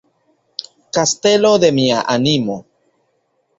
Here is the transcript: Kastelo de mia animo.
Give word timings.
Kastelo 0.97 1.53
de 1.65 1.71
mia 1.81 2.01
animo. 2.17 2.59